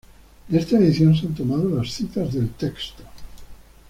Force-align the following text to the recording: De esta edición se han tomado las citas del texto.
De 0.49 0.57
esta 0.57 0.77
edición 0.79 1.15
se 1.15 1.27
han 1.27 1.35
tomado 1.35 1.69
las 1.69 1.91
citas 1.93 2.33
del 2.33 2.49
texto. 2.53 3.03